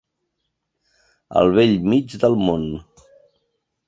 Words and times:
Al 1.41 1.51
bell 1.57 1.75
mig 1.93 2.15
del 2.23 2.39
món. 2.47 2.65